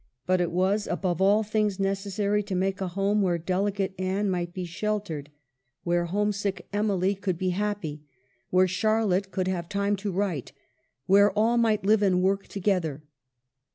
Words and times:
But 0.25 0.41
it 0.41 0.49
was 0.51 0.87
above 0.87 1.21
all 1.21 1.43
things 1.43 1.79
necessary 1.79 2.41
to 2.41 2.55
make 2.55 2.81
a 2.81 2.87
home 2.87 3.21
where 3.21 3.37
delicate 3.37 3.93
Anne 3.99 4.31
might 4.31 4.51
be 4.51 4.65
sheltered, 4.65 5.29
where 5.83 6.05
homesick 6.05 6.67
Emily 6.73 7.13
could 7.13 7.35
96 7.35 7.35
EMILY 7.35 7.37
BRONTE. 7.37 7.37
be 7.37 7.49
happy, 7.89 8.03
where 8.49 8.67
Charlotte 8.67 9.29
could 9.29 9.47
have 9.47 9.69
time 9.69 9.95
to 9.97 10.11
write, 10.11 10.53
where 11.05 11.29
all 11.33 11.57
might 11.57 11.85
live 11.85 12.01
and 12.01 12.23
work 12.23 12.47
together. 12.47 13.03